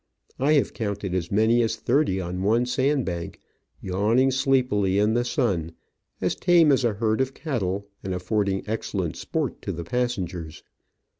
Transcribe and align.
I 0.39 0.53
have 0.53 0.73
counted 0.73 1.13
as 1.13 1.31
many 1.31 1.61
as 1.61 1.75
thirty 1.75 2.19
on 2.19 2.41
one 2.41 2.65
sandbank, 2.65 3.39
yawning 3.81 4.31
sleepily 4.31 4.97
in 4.97 5.13
the 5.13 5.23
sun, 5.23 5.73
as 6.19 6.33
tame 6.33 6.71
as 6.71 6.83
a 6.83 6.93
herd 6.95 7.21
of 7.21 7.35
cattle, 7.35 7.85
and 8.03 8.11
afford 8.11 8.49
ing 8.49 8.63
excellent 8.65 9.15
sport 9.15 9.61
to 9.61 9.71
the 9.71 9.83
passengers. 9.83 10.63